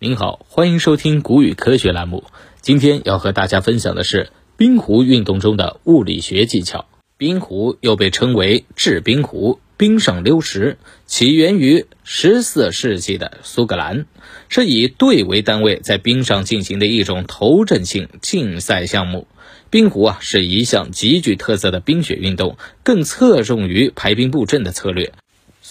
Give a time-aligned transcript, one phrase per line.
[0.00, 2.22] 您好，欢迎收听古语科学栏目。
[2.60, 6.86] 今天要和大家分享的是冰壶运动中的物理学技巧。
[7.16, 14.06] 冰壶又被称为制冰壶、冰上溜石，起源于十四世纪的苏格兰，
[14.48, 19.26] 是以队为单位在冰上进行的一种头阵性竞赛项目。
[19.68, 25.12] 冰壶啊是一项极具特色的冰雪运动，更侧重于排兵布阵的策略。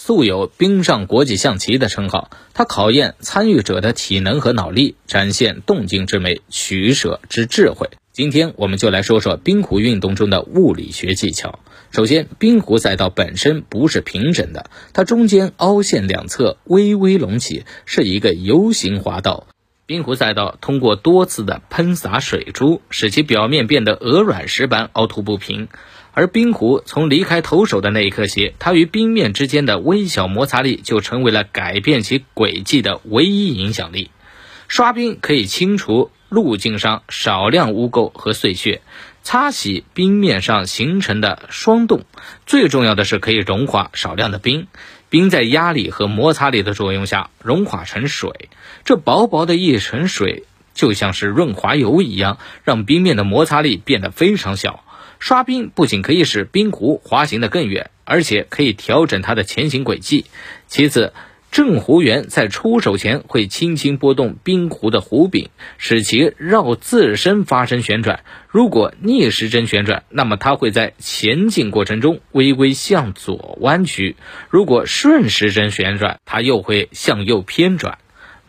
[0.08, 7.90] 素有“冰上国际象棋”的称号，它考验参与者的体能和脑力，展现动静之美、取舍之智慧。
[8.14, 11.58] 今天我们就来说说冰壶运动中的物理学技巧。
[11.90, 19.46] 首先，冰壶赛道本身不是平整的，它中间凹陷两侧微微隆起，是一个 U 型滑道。
[19.88, 25.68] 冰壶赛道通过多次的喷洒水珠，使其表面变得鹅卵石般凹凸不平。
[26.12, 34.10] 而冰壶从离开投手的那一刻起，它与冰面之间的微小摩擦力就成为了改变其轨迹的唯一影响力。
[34.66, 38.82] 刷冰可以清除路径上少量污垢和碎屑，
[39.22, 42.04] 擦洗冰面上形成的霜冻。
[42.44, 44.66] 最重要的是可以融化少量的冰，
[45.10, 48.48] 冰在压力和摩擦力的作用下融化成水。
[48.84, 54.84] 这薄薄的一层水就像是润滑油一样，让冰面的摩擦力变得非常小。
[55.18, 60.26] 刷冰不仅可以使冰壶滑行得更远，而且可以调整它的前行轨迹。
[60.68, 61.12] 其次，
[61.50, 68.20] 正壶员在出手前会轻轻拨动冰壶的壶柄，使其绕自身发生旋转。
[68.48, 74.14] 如果逆时针旋转，那么它会在前进过程中微微向左弯曲；
[74.50, 77.98] 如果顺时针旋转，它又会向右偏转。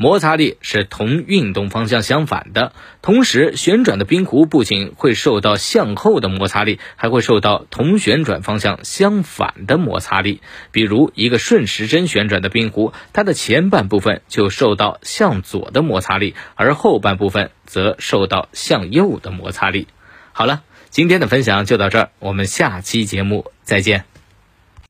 [0.01, 10.39] 摩擦力是同运动方向相反的，同时旋转的冰壶不仅会受到向后的摩擦力，还会受到同旋转方向相反的摩擦力。
[10.71, 19.89] 比如，一个顺时针旋转的冰壶，它的前半部分就受到向左的摩擦力，而后半部分则受到向右的摩擦力。
[20.31, 24.05] 好了，今天的分享就到这儿，我们下期节目再见。